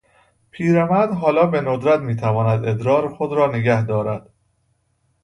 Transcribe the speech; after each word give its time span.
پیرمرد 0.51 1.13
حالا 1.13 1.45
به 1.45 1.61
ندرت 1.61 1.99
میتواند 1.99 2.65
ادرار 2.65 3.09
خود 3.13 3.33
را 3.33 3.47
نگهدارد. 3.51 4.29